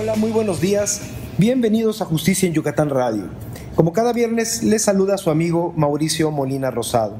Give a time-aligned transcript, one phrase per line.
[0.00, 1.00] Hola, muy buenos días.
[1.38, 3.24] Bienvenidos a Justicia en Yucatán Radio.
[3.74, 7.16] Como cada viernes, les saluda su amigo Mauricio Molina Rosado.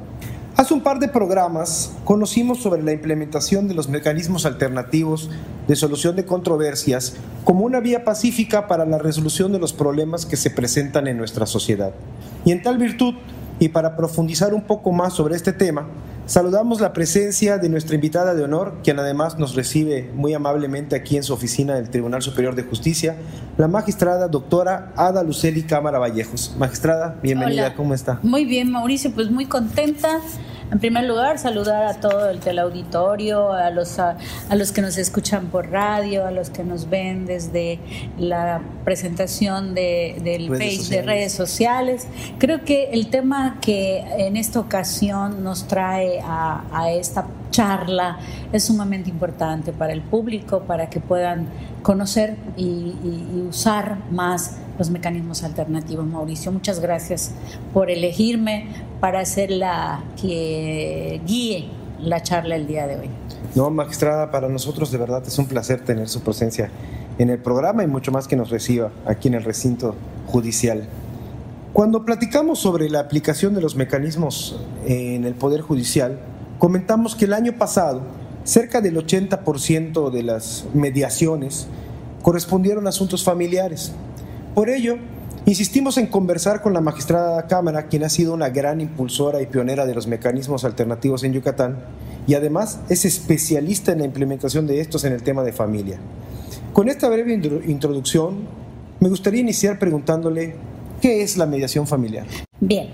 [0.55, 5.29] Hace un par de programas conocimos sobre la implementación de los mecanismos alternativos
[5.67, 10.37] de solución de controversias como una vía pacífica para la resolución de los problemas que
[10.37, 11.93] se presentan en nuestra sociedad.
[12.45, 13.15] Y en tal virtud,
[13.59, 15.89] y para profundizar un poco más sobre este tema,
[16.29, 21.17] saludamos la presencia de nuestra invitada de honor, quien además nos recibe muy amablemente aquí
[21.17, 23.17] en su oficina del Tribunal Superior de Justicia,
[23.57, 26.55] la magistrada doctora Ada Luceli Cámara Vallejos.
[26.59, 28.21] Magistrada, bienvenida, ¿cómo está?
[28.23, 30.21] Muy bien, Mauricio, pues muy contenta
[30.71, 34.17] en primer lugar, saludar a todo el teleauditorio, a los, a,
[34.55, 37.79] los que nos escuchan por radio, a los que nos ven desde
[38.19, 42.07] la presentación de, del page de redes sociales.
[42.39, 48.19] Creo que el tema que en esta ocasión nos trae a, a esta charla
[48.53, 51.47] es sumamente importante para el público, para que puedan
[51.83, 52.95] conocer y,
[53.49, 56.07] usar más los mecanismos alternativos.
[56.07, 57.33] Mauricio, muchas gracias
[57.73, 58.69] por elegirme
[59.01, 63.11] para ser la que guíe la charla el día de hoy.
[63.55, 66.71] No, magistrada, para nosotros de verdad es un placer tener su presencia
[67.19, 69.95] en el programa y mucho más que nos reciba aquí en el recinto
[70.27, 70.89] judicial.
[71.73, 76.19] Cuando platicamos sobre la aplicación de los mecanismos en el Poder Judicial,
[76.59, 78.03] comentamos que el año pasado
[78.45, 81.67] cerca del 80% de las mediaciones
[82.23, 83.93] correspondieron a asuntos familiares.
[84.55, 84.97] Por ello,
[85.47, 89.87] insistimos en conversar con la magistrada Cámara, quien ha sido una gran impulsora y pionera
[89.87, 91.77] de los mecanismos alternativos en Yucatán
[92.27, 95.99] y además es especialista en la implementación de estos en el tema de familia.
[96.73, 97.33] Con esta breve
[97.67, 98.47] introducción,
[99.01, 100.55] me gustaría iniciar preguntándole
[101.01, 102.27] qué es la mediación familiar.
[102.61, 102.89] Bien,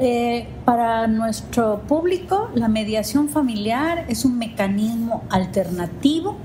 [0.00, 6.36] eh, para nuestro público, la mediación familiar es un mecanismo alternativo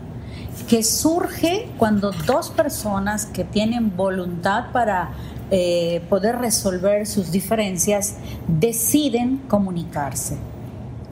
[0.68, 5.12] que surge cuando dos personas que tienen voluntad para
[5.52, 8.16] eh, poder resolver sus diferencias
[8.48, 10.38] deciden comunicarse.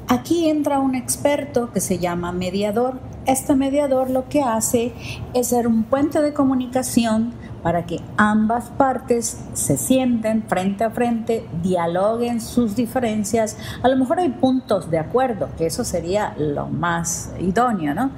[0.08, 3.00] Aquí entra un experto que se llama mediador.
[3.26, 4.92] Este mediador lo que hace
[5.34, 11.48] es ser un puente de comunicación para que ambas partes se sienten frente a frente,
[11.64, 13.58] dialoguen sus diferencias.
[13.82, 18.12] A lo mejor hay puntos de acuerdo, que eso sería lo más idóneo, ¿no?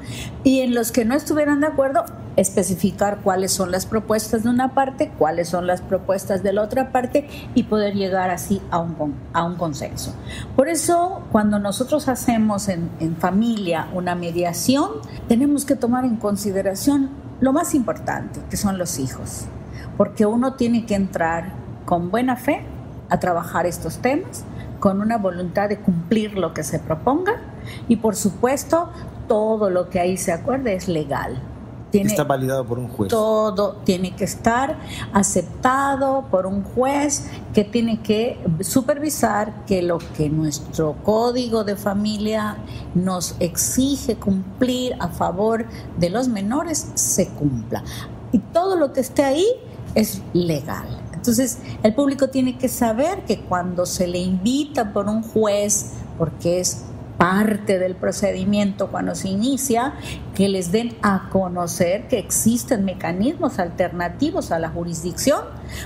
[0.43, 4.73] Y en los que no estuvieran de acuerdo, especificar cuáles son las propuestas de una
[4.73, 9.15] parte, cuáles son las propuestas de la otra parte y poder llegar así a un,
[9.31, 10.13] a un consenso.
[10.55, 14.89] Por eso, cuando nosotros hacemos en, en familia una mediación,
[15.27, 19.45] tenemos que tomar en consideración lo más importante, que son los hijos,
[19.97, 21.53] porque uno tiene que entrar
[21.85, 22.65] con buena fe
[23.09, 24.43] a trabajar estos temas,
[24.79, 27.33] con una voluntad de cumplir lo que se proponga
[27.87, 28.89] y por supuesto
[29.27, 31.41] todo lo que ahí se acuerde es legal,
[32.01, 33.09] está validado por un juez.
[33.09, 34.77] Todo tiene que estar
[35.13, 42.57] aceptado por un juez que tiene que supervisar que lo que nuestro código de familia
[42.93, 45.65] nos exige cumplir a favor
[45.97, 47.83] de los menores se cumpla.
[48.31, 49.47] Y todo lo que esté ahí
[49.93, 50.87] es legal.
[51.13, 56.59] Entonces, el público tiene que saber que cuando se le invita por un juez, porque
[56.59, 56.83] es
[57.17, 59.93] parte del procedimiento cuando se inicia,
[60.35, 65.41] que les den a conocer que existen mecanismos alternativos a la jurisdicción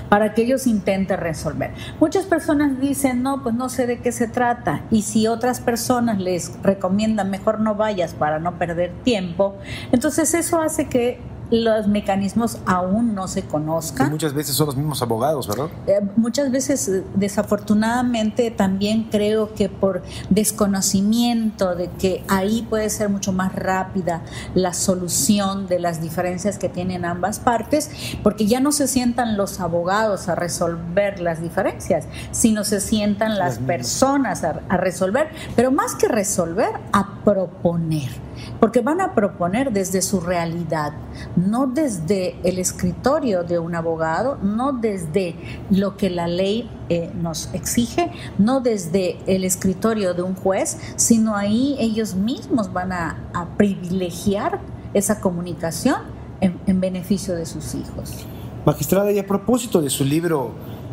[0.08, 1.72] para que ellos intenten resolver.
[2.00, 6.18] Muchas personas dicen, no, pues no sé de qué se trata, y si otras personas
[6.18, 9.56] les recomiendan mejor no vayas para no perder tiempo,
[9.92, 14.08] entonces eso hace que los mecanismos aún no se conozcan.
[14.08, 15.68] Y muchas veces son los mismos abogados, ¿verdad?
[15.86, 23.08] Eh, muchas veces, eh, desafortunadamente, también creo que por desconocimiento de que ahí puede ser
[23.08, 24.22] mucho más rápida
[24.54, 27.90] la solución de las diferencias que tienen ambas partes,
[28.22, 33.58] porque ya no se sientan los abogados a resolver las diferencias, sino se sientan las,
[33.58, 38.10] personas a resolver, pero más que resolver, a proponer
[38.58, 40.92] porque van a proponer desde su realidad,
[41.36, 45.34] no desde el escritorio de un abogado, no desde
[45.70, 51.36] lo que la ley eh, nos exige, no desde el escritorio de un juez, sino
[51.36, 53.26] ahí ellos mismos van a,
[53.56, 54.60] privilegiar
[54.94, 55.96] esa comunicación
[56.40, 58.26] en, en beneficio de sus hijos.
[58.64, 60.52] Magistrada, y a propósito de su libro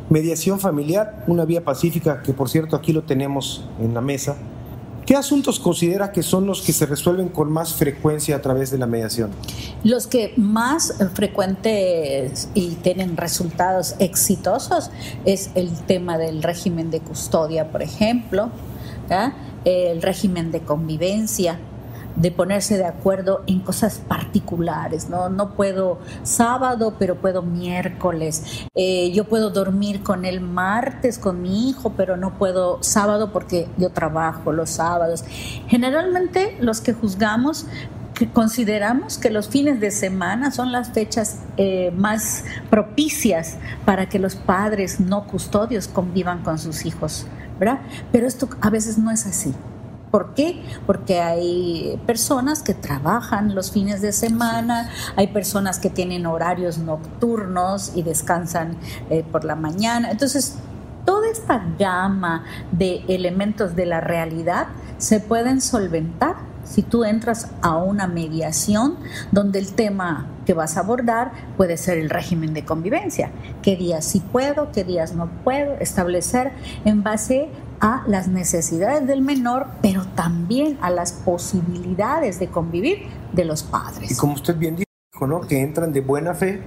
[0.10, 4.38] Mediación Familiar, una vía pacífica, que por cierto aquí lo tenemos en la mesa,
[5.08, 8.78] ¿Qué asuntos considera que son los que se resuelven con más frecuencia a través de
[8.78, 9.32] la mediación?
[9.86, 14.92] Los que más frecuentes y tienen resultados exitosos
[15.24, 18.50] es el tema del régimen de custodia, por ejemplo,
[19.64, 21.58] el régimen de convivencia,
[22.18, 25.30] de ponerse de acuerdo en cosas particulares, ¿no?
[25.30, 28.68] No puedo sábado, pero puedo miércoles.
[28.76, 33.68] Eh, yo puedo dormir con el martes con mi hijo, pero no puedo sábado porque
[33.78, 35.24] yo trabajo los sábados.
[35.68, 37.68] Generalmente los que juzgamos
[38.34, 44.36] consideramos que los fines de semana son las fechas eh, más propicias para que los
[44.36, 47.28] padres no custodios convivan con sus hijos,
[47.60, 47.80] ¿verdad?
[48.12, 49.54] Pero esto a veces no es así.
[50.12, 50.62] ¿Por qué?
[50.86, 57.92] Porque hay personas que trabajan los fines de semana, hay personas que tienen horarios nocturnos
[57.94, 58.78] y descansan
[59.10, 60.10] eh, por la mañana.
[60.12, 60.56] Entonces,
[61.06, 64.68] toda esta gama de elementos de la realidad
[64.98, 68.98] se pueden solventar si tú entras a una mediación
[69.32, 73.32] donde el tema que vas a abordar puede ser el régimen de convivencia,
[73.62, 76.52] qué días sí puedo, qué días no puedo, establecer
[76.84, 83.46] en base a las necesidades del menor, pero también a las posibilidades de convivir de
[83.46, 84.12] los padres.
[84.12, 85.42] Y como usted bien dijo, ¿no?
[85.42, 86.62] que entran de buena fe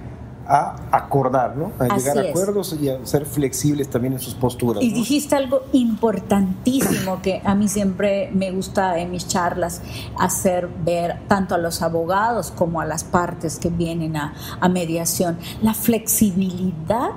[0.51, 1.71] a acordar, ¿no?
[1.79, 4.83] A llegar a acuerdos y a ser flexibles también en sus posturas.
[4.83, 9.81] Y dijiste algo importantísimo que a mí siempre me gusta en mis charlas
[10.19, 15.39] hacer ver tanto a los abogados como a las partes que vienen a, a mediación.
[15.63, 17.11] La flexibilidad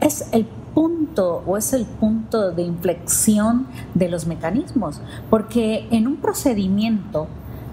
[0.00, 6.16] es el punto o es el punto de inflexión de los mecanismos, porque en un
[6.16, 7.28] procedimiento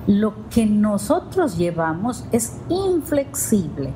[0.07, 3.93] lo que nosotros llevamos es inflexible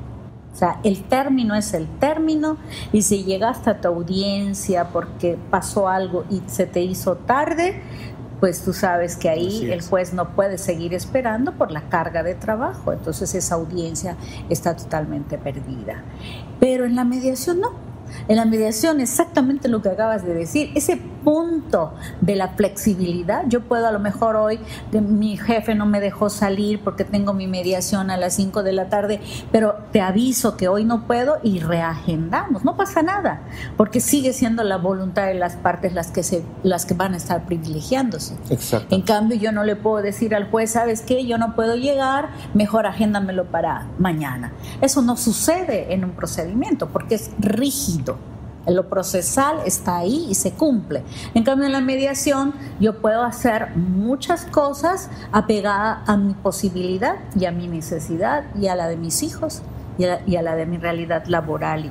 [0.52, 2.58] o sea, el término es el término
[2.92, 7.80] y si llegaste a tu audiencia porque pasó algo y se te hizo tarde,
[8.38, 12.34] pues tú sabes que ahí el juez no puede seguir esperando por la carga de
[12.34, 12.92] trabajo.
[12.92, 14.16] Entonces esa audiencia
[14.50, 16.02] está totalmente perdida.
[16.60, 17.70] Pero en la mediación no
[18.28, 23.62] en la mediación, exactamente lo que acabas de decir, ese punto de la flexibilidad, yo
[23.62, 24.58] puedo a lo mejor hoy,
[24.92, 28.88] mi jefe no me dejó salir porque tengo mi mediación a las 5 de la
[28.88, 29.20] tarde,
[29.50, 33.42] pero te aviso que hoy no puedo y reagendamos, no pasa nada,
[33.76, 37.16] porque sigue siendo la voluntad de las partes las que, se, las que van a
[37.16, 38.34] estar privilegiándose.
[38.50, 38.94] Exacto.
[38.94, 41.26] En cambio, yo no le puedo decir al juez, ¿sabes qué?
[41.26, 44.52] Yo no puedo llegar, mejor agéndamelo para mañana.
[44.80, 48.01] Eso no sucede en un procedimiento porque es rígido
[48.66, 51.02] lo procesal está ahí y se cumple.
[51.34, 57.46] En cambio, en la mediación yo puedo hacer muchas cosas apegadas a mi posibilidad y
[57.46, 59.62] a mi necesidad y a la de mis hijos
[59.98, 61.90] y a la, de mi realidad laboral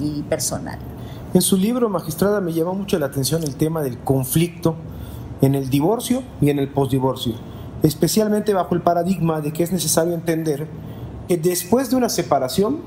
[0.00, 0.78] y, personal.
[1.34, 4.76] En su libro, magistrada, me llama mucho la atención el tema del conflicto
[5.40, 7.34] en el divorcio y en el postdivorcio,
[7.82, 10.66] especialmente bajo el paradigma de que es necesario entender
[11.28, 12.78] que después de una separación,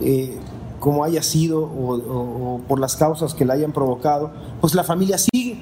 [0.00, 0.38] eh,
[0.80, 4.30] como haya sido o, por las causas que la hayan provocado,
[4.60, 5.58] pues la familia sigue.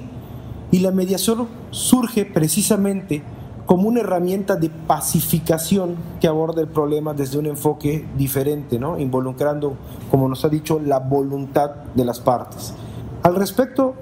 [0.69, 3.23] Y la mediación surge precisamente
[3.65, 8.97] como una herramienta de pacificación que aborda el problema desde un enfoque diferente, ¿no?
[8.97, 9.75] involucrando,
[10.09, 12.73] como nos ha dicho, la voluntad de las partes.
[13.23, 13.95] Al respecto,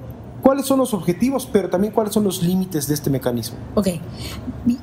[0.45, 3.57] ¿Cuáles son los objetivos, pero también cuáles son los límites de este mecanismo?
[3.73, 3.87] Ok,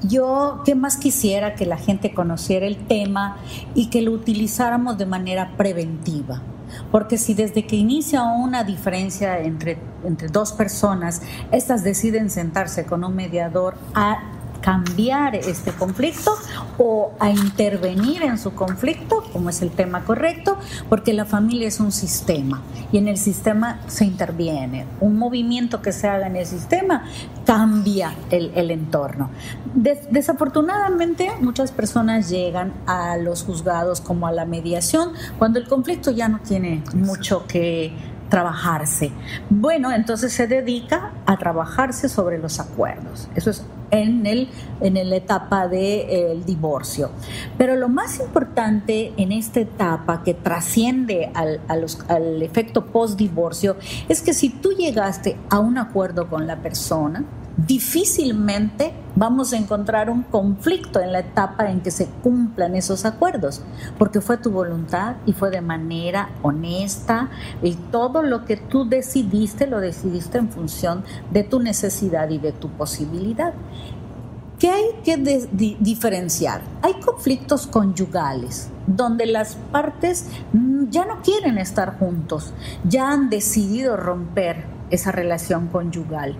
[0.03, 3.37] yo qué más quisiera que la gente conociera el tema
[3.73, 6.43] y que lo utilizáramos de manera preventiva.
[6.91, 11.23] Porque si desde que inicia una diferencia entre, entre dos personas,
[11.53, 14.32] estas deciden sentarse con un mediador a
[14.63, 16.35] cambiar este conflicto
[16.79, 20.57] o a intervenir en su conflicto, como es el tema correcto,
[20.89, 24.87] porque la familia es un sistema y en el sistema se interviene.
[25.01, 27.05] Un movimiento que se haga en el sistema
[27.45, 29.29] cambia el, entorno.
[29.75, 36.29] desafortunadamente, muchas personas llegan a los juzgados como a la mediación cuando el conflicto ya
[36.29, 37.93] no tiene mucho que
[38.33, 39.13] trabajarse.
[39.51, 43.29] Bueno, entonces se dedica a trabajarse sobre los acuerdos.
[43.35, 44.49] Eso es en, el,
[44.81, 47.11] en la etapa del de, eh, divorcio.
[47.59, 53.77] Pero lo más importante en esta etapa que trasciende al, al efecto post-divorcio
[54.09, 60.09] es que si tú llegaste a un acuerdo con la persona, difícilmente vamos a encontrar
[60.09, 63.63] un conflicto en la etapa en que se cumplan esos acuerdos,
[63.99, 67.29] porque fue tu voluntad y fue de manera honesta
[67.63, 72.53] y todo lo que tú decidiste lo decidiste en función de tu necesidad y de
[72.53, 73.53] tu posibilidad.
[74.59, 75.17] ¿Qué hay que
[75.81, 76.63] diferenciar?
[76.83, 80.27] Hay conflictos conyugales donde las partes
[80.89, 82.55] ya no quieren estar juntos,
[82.85, 86.37] ya han decidido romper esa relación conyugal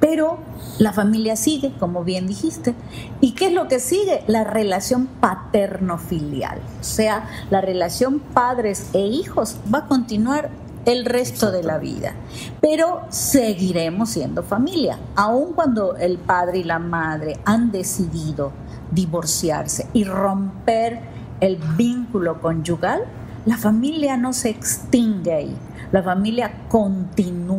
[0.00, 0.38] pero
[0.78, 2.74] la familia sigue, como bien dijiste.
[3.20, 4.22] ¿Y qué es lo que sigue?
[4.26, 6.58] La relación paterno-filial.
[6.80, 10.50] O sea, la relación padres e hijos va a continuar
[10.84, 12.14] el resto de la vida.
[12.60, 18.52] Pero seguiremos siendo familia, aun cuando el padre y la madre han decidido
[18.90, 21.00] divorciarse y romper
[21.40, 23.02] el vínculo conyugal,
[23.44, 25.56] la familia no se extingue ahí,
[25.92, 27.57] la familia continúa.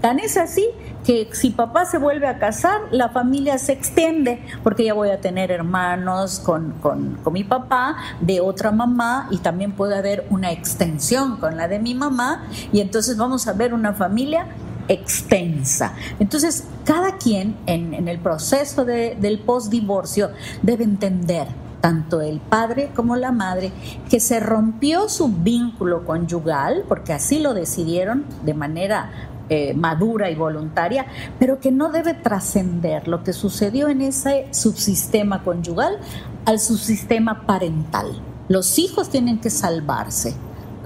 [0.00, 0.66] Tan es así
[1.04, 5.20] que si papá se vuelve a casar, la familia se extiende, porque ya voy a
[5.20, 11.38] tener hermanos con, con, mi papá, de otra mamá, y también puede haber una extensión
[11.38, 14.46] con la de mi mamá, y entonces vamos a ver una familia
[14.88, 15.94] extensa.
[16.18, 20.30] Entonces, cada quien en, el proceso de, del postdivorcio
[20.62, 21.46] debe entender
[21.80, 23.72] tanto el padre como la madre,
[24.10, 29.10] que se rompió su vínculo conyugal, porque así lo decidieron de manera
[29.50, 31.06] eh, madura y voluntaria,
[31.38, 35.98] pero que no debe trascender lo que sucedió en ese subsistema conyugal
[36.44, 38.20] al subsistema parental.
[38.48, 40.34] Los hijos tienen que salvarse.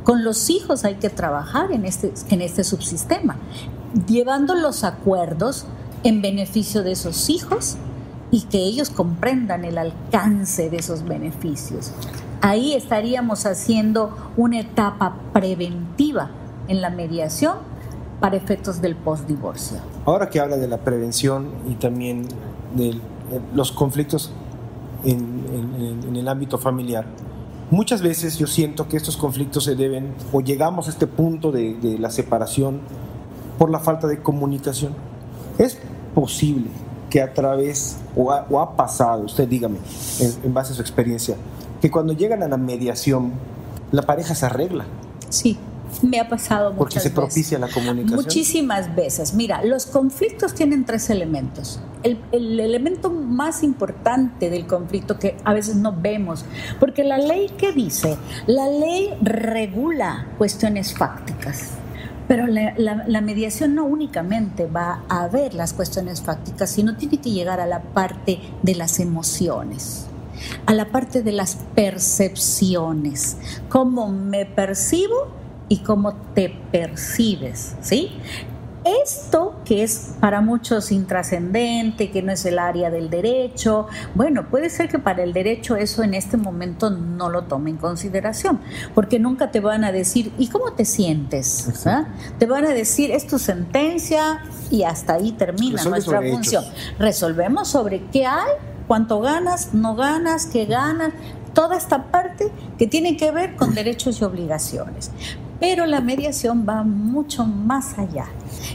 [0.04, 3.36] Con los hijos hay que trabajar en este, en este subsistema,
[4.06, 5.66] llevando los acuerdos
[6.04, 7.76] en beneficio de esos hijos
[8.30, 11.92] y que ellos comprendan el alcance de esos beneficios.
[12.40, 16.30] Ahí estaríamos haciendo una etapa preventiva
[16.68, 17.71] en la mediación
[18.22, 19.78] para efectos del postdivorcio.
[20.06, 22.28] Ahora que habla de la prevención y también
[22.76, 22.96] de
[23.52, 24.30] los conflictos
[25.04, 27.04] en, el ámbito familiar,
[27.72, 31.96] muchas veces yo siento que estos conflictos se deben o llegamos a este punto de,
[31.98, 32.80] la separación
[33.58, 34.94] por la falta de comunicación.
[35.58, 35.78] Es
[36.14, 36.70] posible
[37.10, 39.78] que a través, o ha, pasado, usted dígame,
[40.44, 41.34] en, base a su experiencia,
[41.80, 43.32] que cuando llegan a la mediación,
[43.90, 44.84] la pareja se arregla.
[45.28, 45.58] Sí,
[46.02, 48.16] me ha pasado muchas Porque se propicia la comunicación.
[48.16, 49.34] Muchísimas veces.
[49.34, 51.80] Mira, los conflictos tienen tres elementos.
[52.02, 56.44] El, el, elemento más importante del conflicto que a veces no vemos,
[56.80, 61.72] porque la ley que dice, la ley regula cuestiones fácticas.
[62.28, 67.60] Pero la, mediación no únicamente va a ver las cuestiones fácticas, sino tiene que llegar
[67.60, 70.06] a la parte de las emociones,
[70.66, 73.36] a la parte de las percepciones,
[73.68, 75.41] cómo me percibo
[75.72, 78.10] y cómo te percibes, ¿sí?
[78.84, 84.68] Esto que es para muchos intrascendente, que no es el área del derecho, bueno, puede
[84.68, 88.60] ser que para el derecho eso en este momento no lo tome en consideración,
[88.94, 91.86] porque nunca te van a decir, ¿y cómo te sientes?
[91.86, 92.08] ¿Ah?
[92.38, 96.64] Te van a decir, es tu sentencia y hasta ahí termina nuestra función.
[96.98, 98.50] Resolvemos sobre qué hay,
[98.88, 101.14] cuánto ganas, no ganas, qué ganas,
[101.54, 105.10] toda esta parte que tiene que ver con derechos y obligaciones.
[105.62, 108.26] Pero la mediación va mucho más allá.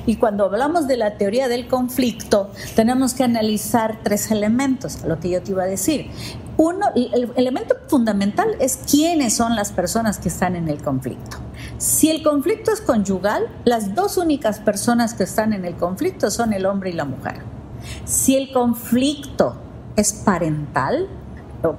[0.05, 5.29] Y cuando hablamos de la teoría del conflicto, tenemos que analizar tres elementos, lo que
[5.31, 6.09] yo te iba a decir.
[6.55, 11.35] Uno, el elemento fundamental es quiénes son las personas que están en el conflicto.
[11.77, 16.53] Si el conflicto es conyugal, las dos únicas personas que están en el conflicto son
[16.53, 17.41] el hombre y la mujer.
[18.05, 19.57] Si el conflicto
[19.97, 21.09] es parental,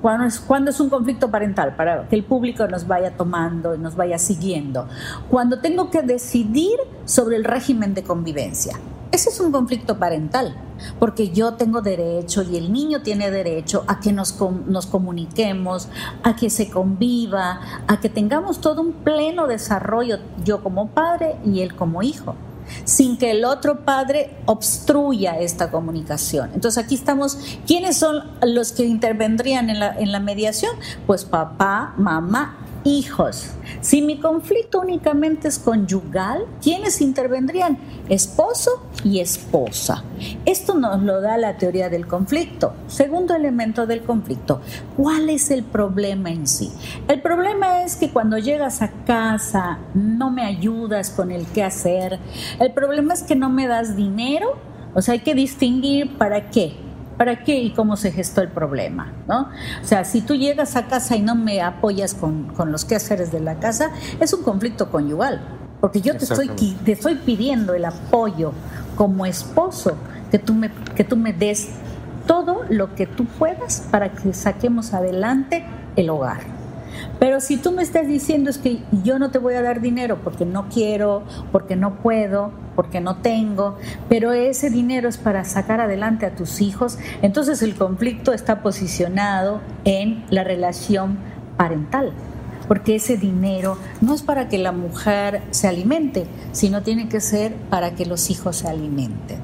[0.00, 3.78] cuando es, cuando es un conflicto parental, para que el público nos vaya tomando y
[3.78, 4.88] nos vaya siguiendo.
[5.30, 8.78] Cuando tengo que decidir sobre el régimen de convivencia.
[9.10, 10.54] Ese es un conflicto parental,
[10.98, 15.88] porque yo tengo derecho y el niño tiene derecho a que nos, nos comuniquemos,
[16.22, 21.62] a que se conviva, a que tengamos todo un pleno desarrollo, yo como padre y
[21.62, 22.36] él como hijo
[22.84, 26.50] sin que el otro padre obstruya esta comunicación.
[26.54, 30.72] Entonces aquí estamos, ¿quiénes son los que intervendrían en la, en la mediación?
[31.06, 33.50] Pues papá, mamá hijos.
[33.80, 37.78] Si mi conflicto únicamente es conyugal, ¿quiénes intervendrían?
[38.08, 40.02] Esposo y esposa.
[40.44, 42.72] Esto nos lo da la teoría del conflicto.
[42.86, 44.60] Segundo elemento del conflicto,
[44.96, 46.72] ¿cuál es el problema en sí?
[47.06, 52.18] El problema es que cuando llegas a casa no me ayudas con el qué hacer.
[52.58, 54.56] El problema es que no me das dinero.
[54.94, 56.87] O sea, hay que distinguir para qué
[57.18, 59.12] ¿Para qué y cómo se gestó el problema?
[59.26, 59.50] ¿no?
[59.82, 63.32] O sea, si tú llegas a casa y no me apoyas con, con los quehaceres
[63.32, 65.40] de la casa, es un conflicto conyugal,
[65.80, 66.48] porque yo te estoy,
[66.84, 68.52] te estoy pidiendo el apoyo
[68.96, 69.96] como esposo,
[70.30, 71.70] que tú, me, que tú me des
[72.26, 75.64] todo lo que tú puedas para que saquemos adelante
[75.96, 76.57] el hogar.
[77.18, 80.18] Pero si tú me estás diciendo es que yo no te voy a dar dinero
[80.22, 83.76] porque no quiero, porque no puedo, porque no tengo,
[84.08, 89.60] pero ese dinero es para sacar adelante a tus hijos, entonces el conflicto está posicionado
[89.84, 91.18] en la relación
[91.56, 92.12] parental
[92.68, 97.54] porque ese dinero no es para que la mujer se alimente, sino tiene que ser
[97.70, 99.38] para que los hijos se alimenten.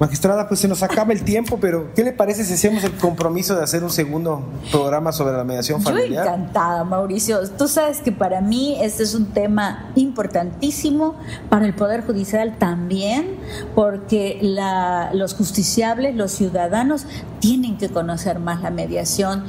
[0.00, 3.54] Magistrada, pues se nos acaba el tiempo, pero ¿qué le parece si hacemos el compromiso
[3.54, 4.42] de hacer un segundo
[4.72, 6.24] programa sobre la mediación familiar?
[6.24, 7.46] Yo encantada, Mauricio.
[7.50, 11.16] Tú sabes que para mí este es un tema importantísimo,
[11.50, 13.36] para el Poder Judicial también,
[13.74, 17.04] porque la, los justiciables, los ciudadanos,
[17.38, 19.44] tienen que conocer más la mediación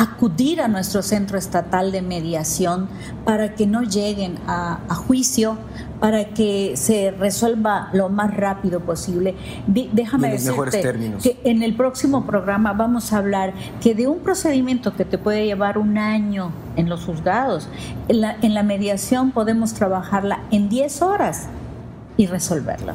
[0.00, 2.88] acudir a nuestro centro estatal de mediación
[3.26, 5.58] para que no lleguen a, juicio,
[6.00, 9.34] para que se resuelva lo más rápido posible.
[9.66, 10.80] Déjame decirte
[11.22, 13.52] que en el próximo programa vamos a hablar
[13.82, 17.68] que de un procedimiento que te puede llevar un año en los juzgados,
[18.08, 21.48] en la, en la mediación podemos trabajarla en 10 horas
[22.16, 22.94] y resolverla.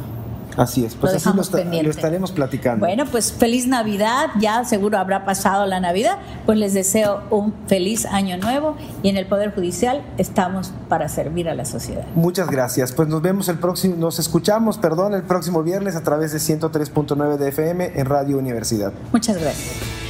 [0.57, 2.85] Así es, pues así lo, estaremos platicando.
[2.85, 8.05] Bueno, pues feliz Navidad, ya seguro habrá pasado la Navidad, pues les deseo un feliz
[8.05, 12.05] año nuevo y en el Poder Judicial estamos para servir a la sociedad.
[12.15, 16.31] Muchas gracias, pues nos vemos el próximo, nos escuchamos, perdón, el próximo viernes a través
[16.31, 18.93] de 103.9 de FM en Radio Universidad.
[19.11, 20.04] Muchas gracias.